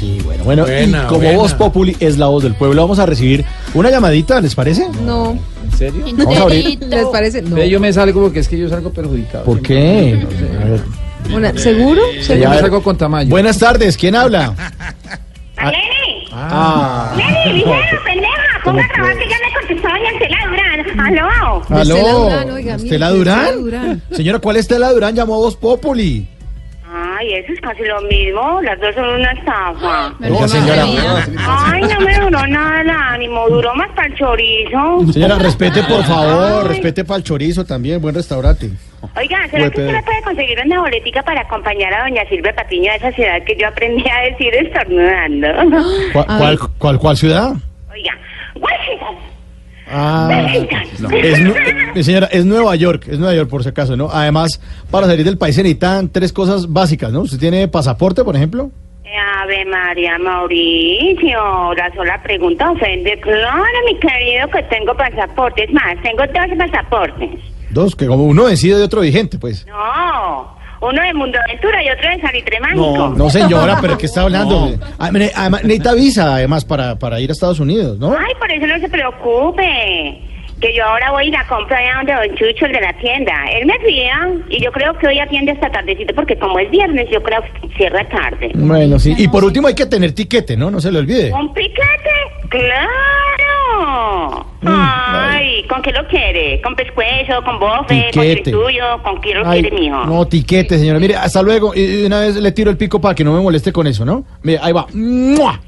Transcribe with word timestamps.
Sí, 0.00 0.18
bueno, 0.24 0.44
bueno, 0.44 0.62
Buena, 0.64 1.02
y 1.02 1.06
como 1.06 1.20
buena. 1.20 1.36
Voz 1.36 1.52
Populi 1.54 1.94
es 2.00 2.16
la 2.16 2.26
voz 2.26 2.42
del 2.42 2.54
pueblo, 2.54 2.80
vamos 2.80 2.98
a 2.98 3.04
recibir 3.06 3.44
una 3.74 3.90
llamadita, 3.90 4.40
¿les 4.40 4.54
parece? 4.54 4.88
No, 5.04 5.38
¿En 5.62 5.72
serio? 5.78 6.04
Vamos 6.16 6.38
a 6.38 6.42
abrir. 6.42 6.78
¿les 6.82 7.04
parece? 7.06 7.42
No. 7.42 7.62
Yo 7.62 7.78
me 7.80 7.92
salgo 7.92 8.22
porque 8.22 8.40
es 8.40 8.48
que 8.48 8.56
yo 8.58 8.68
salgo 8.70 8.90
perjudicado. 8.92 9.44
¿Por 9.44 9.60
qué? 9.60 10.26
A 10.60 10.64
ver. 10.64 10.80
Una- 11.34 11.56
¿Seguro? 11.58 12.00
Yo 12.26 12.34
Ya- 12.34 12.48
me 12.48 12.58
salgo 12.60 12.82
con 12.82 12.96
tamaño. 12.96 13.28
Buenas 13.28 13.58
tardes, 13.58 13.96
¿quién 13.98 14.16
habla? 14.16 14.54
¡Lenny! 15.62 15.76
Ah, 16.32 17.12
¡Lenny, 17.16 17.54
vieja, 17.64 17.98
pendeja! 18.04 18.32
Ponga 18.64 18.84
a 18.84 18.88
trabajar 18.88 19.18
que 19.18 19.28
ya 19.28 19.36
me 19.44 19.52
contestó 19.58 19.88
doña 19.88 20.10
Estela 20.12 20.38
Durán. 20.48 21.00
¡Aló! 21.00 21.62
aló. 21.68 21.96
Estela 21.96 22.12
Durán, 22.12 22.50
oiga, 22.52 22.74
¿Estela 22.76 23.10
Durán? 23.10 23.38
Estela 23.44 23.56
Durán. 23.60 24.02
Señora, 24.12 24.38
¿cuál 24.38 24.56
Estela 24.56 24.92
Durán 24.92 25.14
llamó 25.14 25.34
a 25.34 25.38
Voz 25.38 25.56
Populi? 25.56 26.28
Ay, 27.20 27.34
eso 27.34 27.52
es 27.52 27.60
casi 27.60 27.82
lo 27.84 28.00
mismo. 28.02 28.62
Las 28.62 28.80
dos 28.80 28.94
son 28.94 29.04
una 29.04 29.30
estafa. 29.32 30.14
Oiga, 30.22 30.48
señora, 30.48 30.84
Ay, 31.66 31.82
no 31.82 32.00
me 32.00 32.18
duró 32.18 32.46
nada 32.46 32.80
el 32.80 32.88
ánimo. 32.88 33.46
Duró 33.50 33.74
más 33.74 33.90
para 33.90 34.08
el 34.08 34.14
chorizo. 34.14 35.12
señora, 35.12 35.36
respete 35.38 35.82
por 35.82 36.02
favor, 36.04 36.66
respete 36.66 37.04
para 37.04 37.18
el 37.18 37.24
chorizo 37.24 37.66
también, 37.66 38.00
buen 38.00 38.14
restaurante. 38.14 38.70
Oiga, 39.18 39.46
¿será 39.50 39.64
Uy, 39.64 39.70
que 39.70 39.80
usted 39.82 39.92
le 39.92 40.02
puede 40.02 40.22
conseguir 40.22 40.58
una 40.64 40.80
boletica 40.80 41.22
para 41.22 41.42
acompañar 41.42 41.92
a 41.92 42.04
doña 42.04 42.22
Silvia 42.30 42.54
Patiño 42.54 42.90
a 42.90 42.94
esa 42.94 43.12
ciudad 43.12 43.42
que 43.44 43.54
yo 43.54 43.68
aprendí 43.68 44.04
a 44.08 44.20
decir 44.30 44.54
estornudando? 44.54 45.48
¿Cuál, 46.14 46.58
cuál, 46.78 46.98
cuál 46.98 47.16
ciudad? 47.18 47.52
Oiga, 47.92 48.16
Washington. 48.54 49.29
Ah, 49.90 50.28
Washington. 50.30 51.14
es, 51.14 51.38
eh, 51.96 52.02
señora, 52.04 52.28
es 52.30 52.44
Nueva 52.44 52.76
York, 52.76 53.06
es 53.08 53.18
Nueva 53.18 53.34
York 53.34 53.50
por 53.50 53.62
si 53.62 53.70
acaso, 53.70 53.96
¿no? 53.96 54.08
Además, 54.10 54.60
para 54.90 55.06
salir 55.06 55.24
del 55.24 55.38
país 55.38 55.56
se 55.56 55.62
necesitan 55.62 56.08
tres 56.08 56.32
cosas 56.32 56.72
básicas, 56.72 57.12
¿no? 57.12 57.20
¿Usted 57.22 57.38
tiene 57.38 57.66
pasaporte, 57.68 58.22
por 58.24 58.36
ejemplo? 58.36 58.70
Ave 59.42 59.64
María 59.64 60.18
Mauricio, 60.18 61.74
la 61.74 61.92
sola 61.94 62.22
pregunta 62.22 62.70
ofende. 62.70 63.18
Claro, 63.20 63.64
mi 63.86 63.98
querido, 63.98 64.48
que 64.48 64.62
tengo 64.64 64.94
pasaporte. 64.96 65.64
Es 65.64 65.72
más, 65.72 65.96
tengo 66.02 66.22
dos 66.26 66.58
pasaportes. 66.58 67.40
Dos, 67.70 67.96
que 67.96 68.06
como 68.06 68.24
uno 68.24 68.44
vencido 68.44 68.78
de 68.78 68.84
otro 68.84 69.00
vigente, 69.00 69.38
pues. 69.38 69.66
No, 69.66 70.59
uno 70.80 71.02
de 71.02 71.14
Mundo 71.14 71.38
Aventura 71.46 71.82
y 71.84 71.90
otro 71.90 72.08
de 72.08 72.20
Salitre 72.20 72.60
Mágico. 72.60 73.14
No, 73.16 73.30
señora, 73.30 73.78
pero 73.80 73.98
¿qué 73.98 74.06
está 74.06 74.22
hablando? 74.22 74.70
Ah, 74.98 75.10
mire, 75.12 75.30
Además, 75.34 75.62
necesita 75.64 75.94
visa, 75.94 76.34
además, 76.34 76.64
para, 76.64 76.98
para 76.98 77.20
ir 77.20 77.30
a 77.30 77.32
Estados 77.32 77.58
Unidos, 77.60 77.98
¿no? 77.98 78.12
Ay, 78.12 78.34
por 78.38 78.50
eso 78.50 78.66
no 78.66 78.78
se 78.78 78.88
preocupe. 78.88 80.20
Que 80.60 80.74
yo 80.76 80.84
ahora 80.84 81.10
voy 81.12 81.28
y 81.28 81.30
la 81.30 81.46
compro 81.46 81.74
allá 81.74 81.94
donde 81.96 82.12
Don 82.12 82.36
Chucho, 82.36 82.66
el 82.66 82.72
de 82.72 82.80
la 82.82 82.92
tienda. 82.98 83.32
Él 83.52 83.64
me 83.64 83.78
fía 83.78 84.28
y 84.50 84.62
yo 84.62 84.70
creo 84.72 84.92
que 84.98 85.06
hoy 85.06 85.18
atiende 85.18 85.52
hasta 85.52 85.70
tardecito 85.70 86.14
porque 86.14 86.38
como 86.38 86.58
es 86.58 86.70
viernes, 86.70 87.08
yo 87.10 87.22
creo 87.22 87.40
que 87.42 87.68
cierra 87.76 88.06
tarde. 88.10 88.50
Bueno, 88.54 88.98
sí. 88.98 89.14
Y 89.16 89.26
por 89.28 89.42
último 89.42 89.68
hay 89.68 89.74
que 89.74 89.86
tener 89.86 90.12
tiquete, 90.12 90.58
¿no? 90.58 90.70
No 90.70 90.78
se 90.80 90.92
le 90.92 90.98
olvide. 90.98 91.32
¿Un 91.32 91.54
piquete? 91.54 91.80
¡Claro! 92.50 94.46
Mm, 94.60 94.66
¿con 95.68 95.82
qué 95.82 95.92
lo 95.92 96.06
quiere? 96.08 96.60
¿Con 96.62 96.74
pescuezo, 96.76 97.42
con 97.44 97.58
bofe, 97.58 98.10
con 98.14 98.24
tuyo? 98.52 99.02
¿Con 99.02 99.20
qué 99.20 99.34
lo 99.34 99.46
Ay, 99.48 99.62
quiere, 99.62 99.78
mijo? 99.78 100.04
no, 100.06 100.26
tiquete, 100.26 100.78
señora. 100.78 100.98
Mire, 100.98 101.16
hasta 101.16 101.42
luego. 101.42 101.74
Y 101.74 101.84
de 101.86 102.06
una 102.06 102.20
vez 102.20 102.36
le 102.36 102.52
tiro 102.52 102.70
el 102.70 102.76
pico 102.76 103.00
para 103.00 103.14
que 103.14 103.24
no 103.24 103.32
me 103.32 103.40
moleste 103.40 103.72
con 103.72 103.86
eso, 103.86 104.04
¿no? 104.04 104.24
Mire, 104.42 104.58
ahí 104.62 104.72
va. 104.72 104.86
¡Mua! 104.94 105.60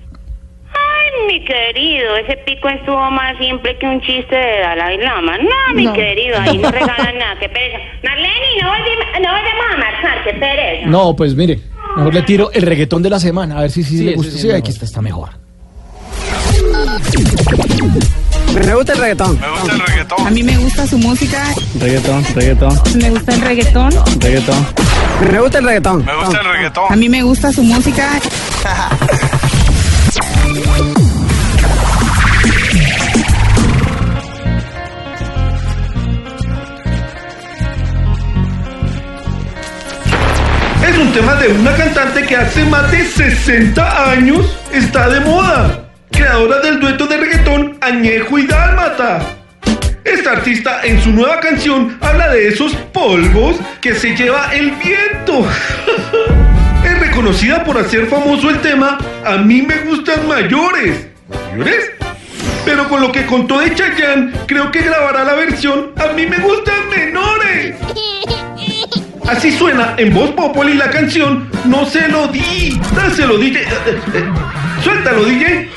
Ay, 0.75 1.27
mi 1.29 1.45
querido, 1.45 2.17
ese 2.17 2.37
pico 2.47 2.69
estuvo 2.69 3.11
más 3.11 3.37
simple 3.39 3.77
que 3.79 3.87
un 3.87 4.01
chiste 4.01 4.35
de 4.37 4.61
Dalai 4.61 4.99
Lama. 4.99 5.37
No, 5.39 5.75
mi 5.75 5.85
No. 5.87 5.93
querido, 5.93 6.39
ahí 6.41 6.57
no 6.59 6.71
regalan 6.71 7.19
nada, 7.19 7.37
qué 7.41 7.49
pereza. 7.49 7.79
Marlene, 8.03 8.33
no, 8.63 8.69
volvi- 8.69 9.21
no 9.21 9.33
vayamos 9.33 9.65
a 9.75 9.77
marchar, 9.79 10.25
qué 10.25 10.33
pereza. 10.35 10.87
No, 10.89 11.15
pues 11.17 11.35
mire, 11.35 11.59
mejor 11.97 12.15
le 12.15 12.23
tiro 12.23 12.51
el 12.53 12.63
reggaetón 12.63 13.03
de 13.03 13.11
la 13.11 13.19
semana, 13.21 13.59
a 13.59 13.63
ver 13.63 13.71
si, 13.71 13.83
si 13.83 13.99
Sí, 13.99 14.05
le 14.05 14.11
ese 14.13 14.17
gusta. 14.17 14.39
sí 14.39 14.51
aquí 14.51 14.71
está, 14.71 14.85
está 14.87 15.03
mejor. 15.03 15.31
Me 18.55 18.75
gusta 18.75 18.93
el 18.93 18.99
reggaetón. 18.99 19.41
Me 19.41 19.49
gusta 19.51 19.73
el 19.73 19.81
reggaetón. 19.81 20.27
A 20.27 20.31
mí 20.31 20.43
me 20.43 20.57
gusta 20.59 20.87
su 20.87 20.99
música, 20.99 21.43
Reggaetón, 21.81 22.25
reggaetón, 22.35 22.81
me 22.97 23.11
gusta 23.11 23.35
el 23.35 23.41
reggaetón. 23.41 23.91
reggaetón. 24.21 24.67
Me 25.31 25.41
gusta 25.41 25.59
el 25.59 25.65
reggaetón. 25.65 26.05
Me 26.05 26.15
gusta 26.17 26.41
el 26.41 26.45
reggaetón. 26.47 26.85
A 26.93 26.97
mí 26.97 27.09
me 27.09 27.23
gusta 27.23 27.53
su 27.53 27.63
música. 27.63 28.09
Es 40.87 40.99
un 40.99 41.13
tema 41.13 41.35
de 41.37 41.49
una 41.49 41.75
cantante 41.77 42.23
que 42.27 42.37
hace 42.37 42.65
más 42.65 42.91
de 42.91 43.05
60 43.05 44.11
años 44.11 44.59
está 44.73 45.09
de 45.09 45.21
moda. 45.21 45.85
Creadora 46.11 46.59
del 46.61 46.81
dueto 46.81 47.07
de 47.07 47.17
reggaetón 47.17 47.62
Añejo 47.93 48.39
y 48.39 48.47
Dálmata. 48.47 49.21
Esta 50.03 50.33
artista 50.33 50.81
en 50.83 50.99
su 51.03 51.11
nueva 51.11 51.41
canción 51.41 51.99
habla 52.01 52.31
de 52.31 52.49
esos 52.49 52.75
polvos 52.91 53.57
que 53.83 53.95
se 53.95 54.17
lleva 54.17 54.51
el 54.55 54.71
viento. 54.71 55.47
es 56.85 56.99
reconocida 57.01 57.63
por 57.63 57.77
hacer 57.77 58.07
famoso 58.07 58.49
el 58.49 58.61
tema 58.61 58.97
A 59.27 59.37
mí 59.37 59.61
me 59.61 59.81
gustan 59.81 60.27
mayores. 60.27 61.07
¿Mayores? 61.51 61.91
Pero 62.65 62.89
con 62.89 63.03
lo 63.03 63.13
que 63.13 63.27
contó 63.27 63.61
de 63.61 63.75
Chayanne, 63.75 64.33
creo 64.47 64.71
que 64.71 64.81
grabará 64.81 65.25
la 65.25 65.35
versión 65.35 65.93
A 65.97 66.15
mí 66.15 66.25
me 66.25 66.39
gustan 66.39 66.89
menores. 66.89 67.75
Así 69.29 69.53
suena 69.53 69.97
en 69.99 70.15
voz 70.15 70.31
Popoli 70.31 70.75
la 70.75 70.89
canción 70.89 71.51
No 71.67 71.85
se 71.85 72.09
lo 72.09 72.29
di. 72.29 72.81
Dáselo, 72.97 73.37
DJ. 73.37 73.61
Eh, 73.61 73.67
eh, 73.87 74.01
eh, 74.15 74.25
Suéltalo, 74.83 75.25
DJ. 75.25 75.69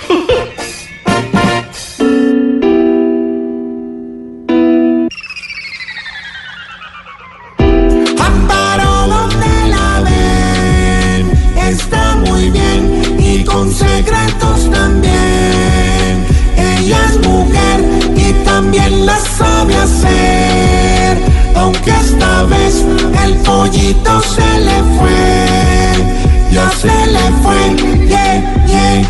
Pollito 23.65 24.21
se 24.21 24.59
le 24.59 24.77
fue, 24.97 26.51
ya 26.51 26.69
se 26.69 26.87
le 26.87 27.25
fue, 27.41 28.07
yeah, 28.07 28.65
yeah. 28.67 29.01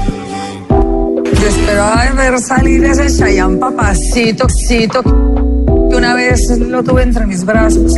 Yo 1.24 1.48
esperaba 1.48 2.12
ver 2.16 2.40
salir 2.40 2.84
ese 2.86 3.18
Chayanne 3.18 3.58
papacito, 3.58 4.48
cito, 4.50 5.04
que 5.04 5.96
una 5.96 6.14
vez 6.14 6.58
lo 6.58 6.84
tuve 6.84 7.04
entre 7.04 7.26
mis 7.26 7.44
brazos. 7.44 7.96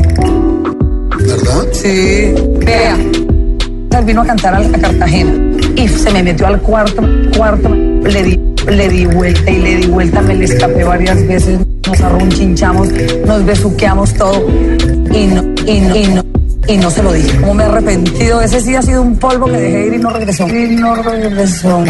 ¿Verdad? 1.20 1.68
Sí, 1.74 2.34
vea. 2.66 2.96
Él 2.96 4.06
vino 4.06 4.22
a 4.22 4.26
cantar 4.26 4.56
a, 4.56 4.60
a 4.60 4.80
Cartagena 4.80 5.34
y 5.76 5.88
se 5.88 6.12
me 6.12 6.24
metió 6.24 6.48
al 6.48 6.62
cuarto, 6.62 7.04
cuarto, 7.36 7.70
le 7.70 8.24
di, 8.24 8.40
le 8.68 8.90
di 8.90 9.06
vuelta 9.06 9.52
y 9.52 9.58
le 9.58 9.76
di 9.78 9.88
vuelta, 9.88 10.22
me 10.22 10.36
le 10.36 10.46
escapé 10.46 10.84
varias 10.84 11.28
veces, 11.28 11.60
nos 11.88 12.02
arrunchinchamos, 12.02 12.90
nos 13.26 13.46
besuqueamos 13.46 14.14
todo 14.14 14.48
y 14.50 15.28
no, 15.28 15.44
y 15.66 15.80
no, 15.82 15.96
y 15.96 16.08
no, 16.08 16.27
y 16.68 16.78
no 16.78 16.90
se 16.90 17.04
lo 17.04 17.14
dije. 17.14 17.40
Como 17.40 17.54
me 17.54 17.64
he 17.64 17.66
arrepentido, 17.68 18.42
ese 18.42 18.62
sí 18.62 18.76
ha 18.76 18.82
sido 18.82 19.02
un 19.02 19.18
polvo 19.18 19.46
que 19.46 19.58
dejé 19.58 19.88
ir 19.88 19.94
y 19.94 19.98
no 20.00 20.10
regresó. 20.10 20.48
Y 20.48 20.76
no 20.76 20.96
regresó. 20.96 21.84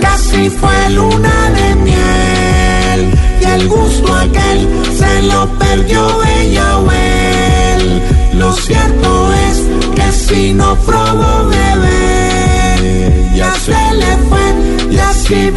Casi 0.00 0.50
fue 0.50 0.90
luna 0.90 1.50
de 1.50 1.74
miel 1.76 3.10
y 3.40 3.44
el 3.44 3.68
gusto 3.68 4.14
aquel 4.14 4.68
se 4.96 5.22
lo 5.22 5.46
perdió 5.58 6.24
ella 6.24 6.78
o. 6.78 6.90
Lo 8.40 8.52
cierto 8.54 9.32
es 9.34 9.62
que 9.94 10.12
si 10.12 10.54
no 10.54 10.74
probó 10.86 11.46
bebé, 11.50 13.30
ya 13.36 13.52
se 13.54 13.72
le 13.72 14.16
fue 14.28 14.90
y 14.90 14.98
así 14.98 15.50